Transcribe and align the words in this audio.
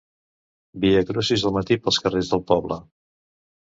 Viacrucis 0.85 1.45
al 1.49 1.55
matí 1.57 1.79
pels 1.83 2.03
carrers 2.07 2.33
del 2.33 2.43
poble. 2.53 2.79